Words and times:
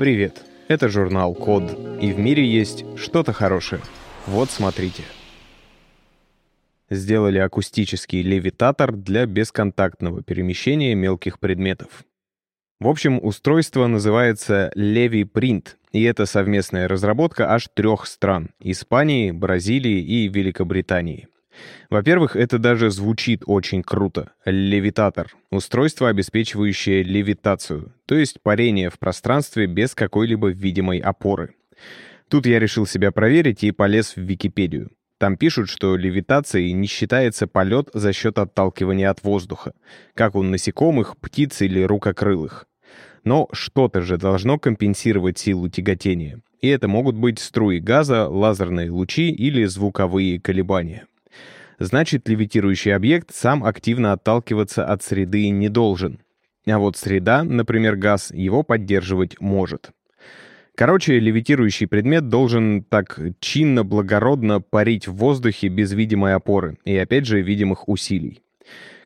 Привет, 0.00 0.46
это 0.68 0.88
журнал 0.88 1.34
Код, 1.34 1.78
и 2.00 2.10
в 2.14 2.18
мире 2.18 2.42
есть 2.42 2.86
что-то 2.96 3.34
хорошее. 3.34 3.82
Вот 4.26 4.48
смотрите. 4.48 5.02
Сделали 6.88 7.36
акустический 7.36 8.22
левитатор 8.22 8.92
для 8.92 9.26
бесконтактного 9.26 10.22
перемещения 10.22 10.94
мелких 10.94 11.38
предметов. 11.38 12.04
В 12.80 12.88
общем, 12.88 13.20
устройство 13.22 13.88
называется 13.88 14.72
Levi 14.74 15.30
Print, 15.30 15.74
и 15.92 16.02
это 16.04 16.24
совместная 16.24 16.88
разработка 16.88 17.52
аж 17.52 17.68
трех 17.74 18.06
стран— 18.06 18.48
Испании, 18.60 19.32
Бразилии 19.32 20.00
и 20.00 20.28
Великобритании. 20.28 21.28
Во-первых, 21.88 22.36
это 22.36 22.58
даже 22.58 22.90
звучит 22.90 23.42
очень 23.46 23.82
круто. 23.82 24.32
Левитатор— 24.44 25.28
устройство, 25.50 26.08
обеспечивающее 26.08 27.02
левитацию, 27.02 27.92
то 28.06 28.14
есть 28.14 28.40
парение 28.42 28.90
в 28.90 28.98
пространстве 28.98 29.66
без 29.66 29.94
какой-либо 29.94 30.48
видимой 30.48 30.98
опоры. 30.98 31.54
Тут 32.28 32.46
я 32.46 32.60
решил 32.60 32.86
себя 32.86 33.10
проверить 33.10 33.64
и 33.64 33.72
полез 33.72 34.14
в 34.14 34.20
Википедию. 34.20 34.90
Там 35.18 35.36
пишут, 35.36 35.68
что 35.68 35.96
левитацией 35.96 36.72
не 36.72 36.86
считается 36.86 37.46
полет 37.46 37.90
за 37.92 38.12
счет 38.12 38.38
отталкивания 38.38 39.10
от 39.10 39.22
воздуха, 39.22 39.72
как 40.14 40.34
у 40.34 40.42
насекомых, 40.42 41.18
птиц 41.18 41.60
или 41.60 41.82
рукокрылых. 41.82 42.66
Но 43.24 43.48
что-то 43.52 44.00
же 44.00 44.16
должно 44.16 44.58
компенсировать 44.58 45.38
силу 45.38 45.68
тяготения. 45.68 46.40
И 46.62 46.68
это 46.68 46.88
могут 46.88 47.16
быть 47.16 47.38
струи 47.38 47.80
газа, 47.80 48.28
лазерные 48.28 48.90
лучи 48.90 49.30
или 49.30 49.64
звуковые 49.64 50.40
колебания 50.40 51.06
значит 51.80 52.28
левитирующий 52.28 52.94
объект 52.94 53.34
сам 53.34 53.64
активно 53.64 54.12
отталкиваться 54.12 54.86
от 54.86 55.02
среды 55.02 55.48
не 55.48 55.68
должен. 55.68 56.20
А 56.66 56.78
вот 56.78 56.96
среда, 56.96 57.42
например, 57.42 57.96
газ, 57.96 58.30
его 58.32 58.62
поддерживать 58.62 59.40
может. 59.40 59.90
Короче, 60.76 61.18
левитирующий 61.18 61.86
предмет 61.86 62.28
должен 62.28 62.84
так 62.84 63.18
чинно, 63.40 63.82
благородно 63.82 64.60
парить 64.60 65.08
в 65.08 65.14
воздухе 65.14 65.68
без 65.68 65.92
видимой 65.92 66.34
опоры 66.34 66.78
и, 66.84 66.96
опять 66.96 67.26
же, 67.26 67.42
видимых 67.42 67.88
усилий. 67.88 68.42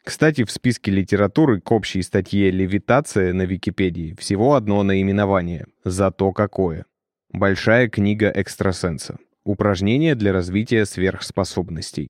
Кстати, 0.04 0.44
в 0.44 0.50
списке 0.50 0.90
литературы 0.90 1.60
к 1.60 1.72
общей 1.72 2.02
статье 2.02 2.50
«Левитация» 2.50 3.32
на 3.32 3.42
Википедии 3.42 4.14
всего 4.18 4.54
одно 4.54 4.82
наименование. 4.82 5.66
Зато 5.84 6.30
какое. 6.32 6.84
Большая 7.32 7.88
книга 7.88 8.28
экстрасенса. 8.28 9.16
Упражнение 9.44 10.14
для 10.14 10.32
развития 10.32 10.84
сверхспособностей. 10.84 12.08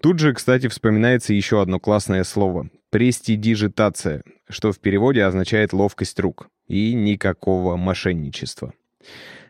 Тут 0.00 0.20
же, 0.20 0.32
кстати, 0.32 0.68
вспоминается 0.68 1.32
еще 1.34 1.60
одно 1.60 1.80
классное 1.80 2.22
слово— 2.24 2.70
престидижитация, 2.90 4.22
что 4.48 4.72
в 4.72 4.78
переводе 4.78 5.24
означает 5.24 5.72
ловкость 5.72 6.20
рук, 6.20 6.48
и 6.68 6.94
никакого 6.94 7.76
мошенничества. 7.76 8.74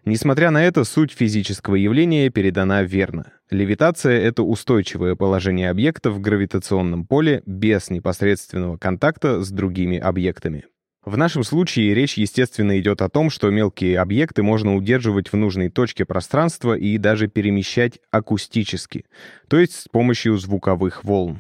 Несмотря 0.04 0.50
на 0.50 0.64
это, 0.64 0.84
суть 0.84 1.12
физического 1.12 1.74
явления 1.74 2.30
передана 2.30 2.82
верно. 2.82 3.32
Левитация— 3.50 4.18
это 4.22 4.42
устойчивое 4.42 5.16
положение 5.16 5.68
объекта 5.68 6.10
в 6.10 6.20
гравитационном 6.20 7.06
поле 7.06 7.42
без 7.44 7.90
непосредственного 7.90 8.78
контакта 8.78 9.42
с 9.42 9.50
другими 9.50 9.98
объектами. 9.98 10.64
В 11.08 11.16
нашем 11.16 11.42
случае 11.42 11.94
речь, 11.94 12.18
естественно, 12.18 12.78
идет 12.78 13.00
о 13.00 13.08
том, 13.08 13.30
что 13.30 13.48
мелкие 13.48 13.98
объекты 13.98 14.42
можно 14.42 14.76
удерживать 14.76 15.32
в 15.32 15.36
нужной 15.36 15.70
точке 15.70 16.04
пространства 16.04 16.76
и 16.76 16.98
даже 16.98 17.28
перемещать 17.28 17.98
акустически, 18.10 19.06
то 19.48 19.58
есть 19.58 19.72
с 19.72 19.88
помощью 19.88 20.36
звуковых 20.36 21.04
волн. 21.04 21.38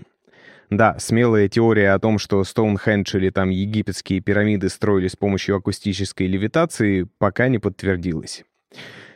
Да, 0.70 0.98
смелая 0.98 1.50
теория 1.50 1.92
о 1.92 1.98
том, 1.98 2.18
что 2.18 2.42
Стоунхендж 2.44 3.14
или 3.14 3.28
там 3.28 3.50
египетские 3.50 4.20
пирамиды 4.20 4.70
строили 4.70 5.08
с 5.08 5.16
помощью 5.16 5.56
акустической 5.56 6.28
левитации, 6.28 7.06
пока 7.18 7.48
не 7.48 7.58
подтвердилась. 7.58 8.44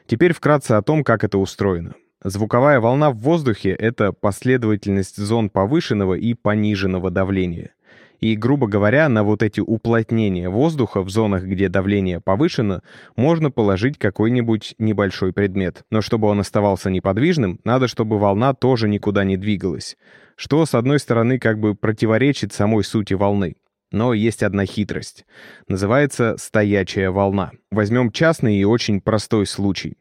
Теперь 0.06 0.34
вкратце 0.34 0.72
о 0.72 0.82
том, 0.82 1.02
как 1.02 1.24
это 1.24 1.38
устроено. 1.38 1.94
Звуковая 2.22 2.78
волна 2.78 3.10
в 3.10 3.16
воздухе— 3.16 3.70
это 3.70 4.12
последовательность 4.12 5.16
зон 5.16 5.48
повышенного 5.48 6.12
и 6.12 6.34
пониженного 6.34 7.10
давления— 7.10 7.72
и, 8.22 8.36
грубо 8.36 8.68
говоря, 8.68 9.08
на 9.08 9.24
вот 9.24 9.42
эти 9.42 9.58
уплотнения 9.58 10.48
воздуха 10.48 11.02
в 11.02 11.10
зонах, 11.10 11.42
где 11.42 11.68
давление 11.68 12.20
повышено, 12.20 12.80
можно 13.16 13.50
положить 13.50 13.98
какой-нибудь 13.98 14.76
небольшой 14.78 15.32
предмет. 15.32 15.82
Но 15.90 16.02
чтобы 16.02 16.28
он 16.28 16.38
оставался 16.38 16.88
неподвижным, 16.88 17.58
надо, 17.64 17.88
чтобы 17.88 18.20
волна 18.20 18.54
тоже 18.54 18.88
никуда 18.88 19.24
не 19.24 19.36
двигалась. 19.36 19.96
Что, 20.36 20.64
с 20.64 20.74
одной 20.76 21.00
стороны, 21.00 21.40
как 21.40 21.58
бы 21.58 21.74
противоречит 21.74 22.52
самой 22.52 22.84
сути 22.84 23.14
волны. 23.14 23.56
Но 23.90 24.14
есть 24.14 24.44
одна 24.44 24.66
хитрость. 24.66 25.26
Называется 25.66 26.36
«стоячая 26.38 27.10
волна». 27.10 27.50
Возьмем 27.72 28.12
частный 28.12 28.56
и 28.56 28.64
очень 28.64 29.00
простой 29.00 29.46
случай. 29.46 29.98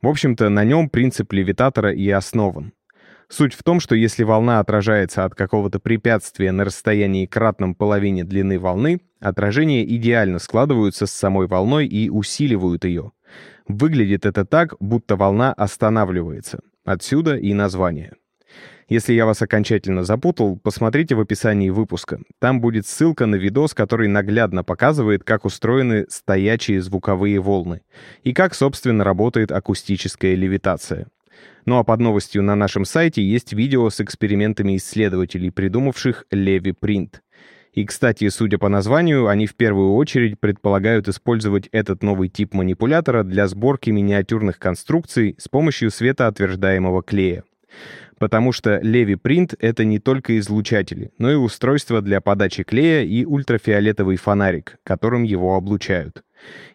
В 0.00 0.06
общем-то, 0.06 0.48
на 0.48 0.62
нем 0.62 0.88
принцип 0.88 1.32
левитатора 1.32 1.92
и 1.92 2.08
основан. 2.08 2.72
Суть 3.28 3.54
в 3.54 3.62
том, 3.62 3.80
что 3.80 3.94
если 3.94 4.22
волна 4.22 4.60
отражается 4.60 5.24
от 5.24 5.34
какого-то 5.34 5.80
препятствия 5.80 6.52
на 6.52 6.64
расстоянии 6.64 7.26
кратном 7.26 7.74
половине 7.74 8.24
длины 8.24 8.58
волны, 8.58 9.00
отражения 9.20 9.84
идеально 9.84 10.38
складываются 10.38 11.06
с 11.06 11.10
самой 11.10 11.46
волной 11.46 11.86
и 11.86 12.10
усиливают 12.10 12.84
ее. 12.84 13.12
Выглядит 13.66 14.26
это 14.26 14.44
так, 14.44 14.74
будто 14.78 15.16
волна 15.16 15.52
останавливается. 15.52 16.60
Отсюда 16.84 17.36
и 17.36 17.54
название. 17.54 18.12
Если 18.88 19.14
я 19.14 19.24
вас 19.24 19.40
окончательно 19.40 20.04
запутал, 20.04 20.58
посмотрите 20.58 21.14
в 21.14 21.20
описании 21.20 21.70
выпуска. 21.70 22.20
Там 22.38 22.60
будет 22.60 22.86
ссылка 22.86 23.24
на 23.24 23.36
видос, 23.36 23.72
который 23.72 24.08
наглядно 24.08 24.62
показывает, 24.62 25.24
как 25.24 25.46
устроены 25.46 26.04
стоячие 26.10 26.82
звуковые 26.82 27.40
волны 27.40 27.80
и 28.22 28.34
как, 28.34 28.54
собственно, 28.54 29.02
работает 29.02 29.52
акустическая 29.52 30.34
левитация. 30.34 31.06
Ну 31.66 31.78
а 31.78 31.84
под 31.84 32.00
новостью 32.00 32.42
на 32.42 32.54
нашем 32.54 32.84
сайте 32.84 33.22
есть 33.22 33.52
видео 33.52 33.88
с 33.88 34.00
экспериментами 34.00 34.76
исследователей, 34.76 35.50
придумавших 35.50 36.26
Леви 36.30 36.72
Принт. 36.72 37.22
И, 37.74 37.84
кстати, 37.84 38.28
судя 38.28 38.58
по 38.58 38.68
названию, 38.68 39.26
они 39.26 39.46
в 39.46 39.56
первую 39.56 39.94
очередь 39.94 40.38
предполагают 40.38 41.08
использовать 41.08 41.68
этот 41.72 42.04
новый 42.04 42.28
тип 42.28 42.54
манипулятора 42.54 43.24
для 43.24 43.48
сборки 43.48 43.90
миниатюрных 43.90 44.60
конструкций 44.60 45.34
с 45.38 45.48
помощью 45.48 45.90
светоотверждаемого 45.90 47.02
клея. 47.02 47.42
Потому 48.18 48.52
что 48.52 48.78
Levi 48.78 49.16
Print— 49.20 49.56
это 49.58 49.84
не 49.84 49.98
только 49.98 50.38
излучатели, 50.38 51.10
но 51.18 51.32
и 51.32 51.34
устройство 51.34 52.00
для 52.00 52.20
подачи 52.20 52.62
клея 52.62 53.02
и 53.02 53.24
ультрафиолетовый 53.24 54.18
фонарик, 54.18 54.78
которым 54.84 55.24
его 55.24 55.56
облучают. 55.56 56.22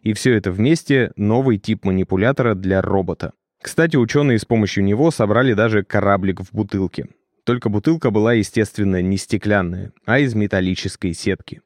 И 0.02 0.12
все 0.12 0.34
это 0.34 0.52
вместе— 0.52 1.12
новый 1.16 1.60
тип 1.60 1.86
манипулятора 1.86 2.56
для 2.56 2.82
робота. 2.82 3.32
Кстати, 3.62 3.98
ученые 3.98 4.40
с 4.40 4.46
помощью 4.46 4.84
него 4.84 5.12
собрали 5.12 5.54
даже 5.54 5.84
кораблик 5.84 6.42
в 6.42 6.54
бутылке. 6.54 7.08
Только 7.44 7.70
бутылка 7.70 8.10
была, 8.10 8.34
естественно, 8.34 9.02
не 9.02 9.18
стеклянная, 9.18 9.92
а 10.06 10.20
из 10.20 10.34
металлической 10.34 11.14
сетки. 11.14 11.62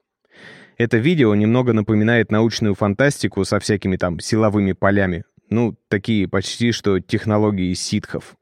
Это 0.78 0.98
видео 0.98 1.36
немного 1.36 1.72
напоминает 1.74 2.32
научную 2.32 2.74
фантастику 2.74 3.46
со 3.46 3.59
всякими 3.59 3.98
там 3.98 4.20
силовыми 4.20 4.72
полями. 4.72 5.24
Ну, 5.50 5.76
такие 5.88 6.28
почти 6.28 6.72
что 6.72 7.00
технологии 7.00 7.74
ситхов. 7.74 8.36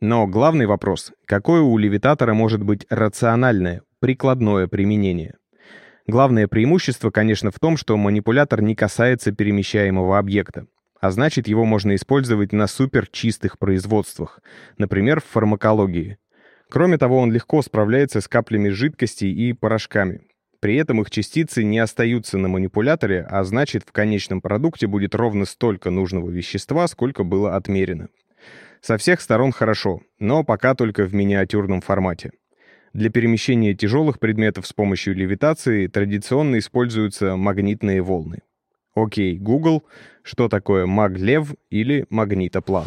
Но 0.00 0.26
главный 0.28 0.66
вопрос— 0.66 1.12
какое 1.26 1.62
у 1.62 1.76
левитатора 1.78 2.34
может 2.34 2.62
быть 2.62 2.86
рациональное, 2.88 3.82
прикладное 3.98 4.68
применение? 4.68 5.34
Главное 6.06 6.46
преимущество, 6.46 7.10
конечно, 7.10 7.50
в 7.50 7.58
том, 7.58 7.76
что 7.76 7.96
манипулятор 7.96 8.62
не 8.62 8.76
касается 8.76 9.32
перемещаемого 9.32 10.18
объекта 10.18 10.66
а 11.06 11.10
значит 11.12 11.46
его 11.46 11.64
можно 11.64 11.94
использовать 11.94 12.52
на 12.52 12.66
суперчистых 12.66 13.60
производствах, 13.60 14.40
например, 14.76 15.20
в 15.20 15.24
фармакологии. 15.24 16.18
Кроме 16.68 16.98
того, 16.98 17.20
он 17.20 17.30
легко 17.30 17.62
справляется 17.62 18.20
с 18.20 18.26
каплями 18.26 18.70
жидкостей 18.70 19.32
и 19.32 19.52
порошками. 19.52 20.22
При 20.58 20.74
этом 20.74 21.00
их 21.00 21.10
частицы 21.10 21.62
не 21.62 21.78
остаются 21.78 22.38
на 22.38 22.48
манипуляторе, 22.48 23.24
а 23.30 23.44
значит 23.44 23.84
в 23.86 23.92
конечном 23.92 24.40
продукте 24.40 24.88
будет 24.88 25.14
ровно 25.14 25.44
столько 25.44 25.90
нужного 25.90 26.28
вещества, 26.28 26.88
сколько 26.88 27.22
было 27.22 27.54
отмерено. 27.54 28.08
Со 28.80 28.98
всех 28.98 29.20
сторон 29.20 29.52
хорошо, 29.52 30.00
но 30.18 30.42
пока 30.42 30.74
только 30.74 31.04
в 31.04 31.14
миниатюрном 31.14 31.82
формате. 31.82 32.32
Для 32.94 33.10
перемещения 33.10 33.74
тяжелых 33.74 34.18
предметов 34.18 34.66
с 34.66 34.72
помощью 34.72 35.14
левитации 35.14 35.86
традиционно 35.86 36.58
используются 36.58 37.36
магнитные 37.36 38.02
волны. 38.02 38.40
Окей, 38.96 39.36
Google, 39.36 39.84
что 40.22 40.48
такое 40.48 40.86
маглев 40.86 41.54
или 41.68 42.06
магнитоплан? 42.08 42.86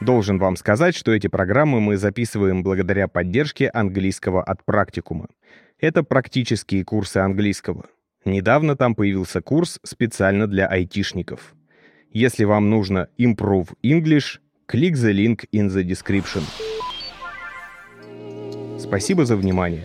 Должен 0.00 0.38
вам 0.38 0.56
сказать, 0.56 0.96
что 0.96 1.12
эти 1.12 1.26
программы 1.26 1.78
мы 1.80 1.98
записываем 1.98 2.62
благодаря 2.62 3.06
поддержке 3.06 3.68
английского 3.68 4.42
от 4.42 4.64
практикума. 4.64 5.28
Это 5.78 6.02
практические 6.02 6.84
курсы 6.84 7.18
английского. 7.18 7.84
Недавно 8.24 8.76
там 8.76 8.94
появился 8.94 9.42
курс 9.42 9.78
специально 9.82 10.46
для 10.46 10.66
айтишников. 10.66 11.54
Если 12.10 12.44
вам 12.44 12.70
нужно 12.70 13.08
Improve 13.18 13.74
English, 13.84 14.38
click 14.66 14.94
the 14.94 15.12
link 15.12 15.44
in 15.52 15.68
the 15.68 15.84
description. 15.84 16.42
Спасибо 18.78 19.26
за 19.26 19.36
внимание. 19.36 19.84